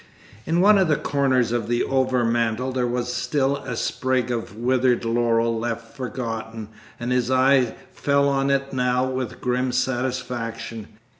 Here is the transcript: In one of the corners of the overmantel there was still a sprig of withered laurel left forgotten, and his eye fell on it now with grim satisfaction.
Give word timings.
In 0.47 0.61
one 0.61 0.79
of 0.79 0.87
the 0.87 0.95
corners 0.95 1.51
of 1.51 1.67
the 1.67 1.83
overmantel 1.83 2.71
there 2.73 2.87
was 2.87 3.13
still 3.13 3.57
a 3.57 3.77
sprig 3.77 4.31
of 4.31 4.55
withered 4.57 5.05
laurel 5.05 5.59
left 5.59 5.95
forgotten, 5.95 6.69
and 6.99 7.11
his 7.11 7.29
eye 7.29 7.75
fell 7.93 8.27
on 8.27 8.49
it 8.49 8.73
now 8.73 9.05
with 9.05 9.39
grim 9.41 9.71
satisfaction. 9.71 10.87